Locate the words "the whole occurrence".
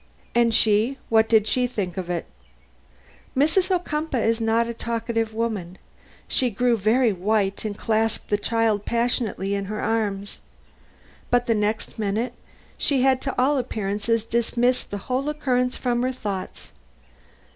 14.89-15.77